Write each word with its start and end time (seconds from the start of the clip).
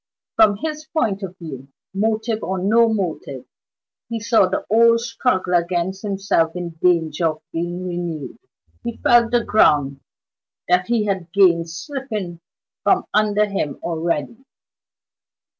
From 0.35 0.55
his 0.57 0.85
point 0.85 1.21
of 1.21 1.37
view 1.37 1.67
motive 1.93 2.41
or 2.41 2.57
no 2.57 2.91
motive 2.91 3.45
he 4.09 4.19
saw 4.19 4.47
the 4.47 4.65
old 4.67 4.99
struggle 4.99 5.53
against 5.53 6.01
himself 6.01 6.55
in 6.55 6.71
danger 6.81 7.27
of 7.27 7.41
being 7.53 7.85
renewed; 7.85 8.39
he 8.83 8.97
felt 8.97 9.29
the 9.29 9.43
ground 9.43 9.99
that 10.67 10.87
he 10.87 11.05
had 11.05 11.31
gained 11.31 11.69
slipping 11.69 12.39
from 12.83 13.05
under 13.13 13.45
him 13.45 13.77
already. 13.83 14.43